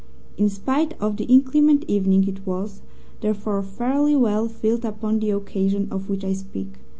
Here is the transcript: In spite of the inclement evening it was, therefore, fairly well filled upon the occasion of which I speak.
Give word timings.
In 0.35 0.49
spite 0.49 0.99
of 0.99 1.17
the 1.17 1.25
inclement 1.25 1.85
evening 1.87 2.27
it 2.27 2.43
was, 2.43 2.81
therefore, 3.21 3.61
fairly 3.61 4.15
well 4.15 4.47
filled 4.47 4.83
upon 4.83 5.19
the 5.19 5.29
occasion 5.29 5.87
of 5.91 6.09
which 6.09 6.23
I 6.23 6.33
speak. 6.33 6.73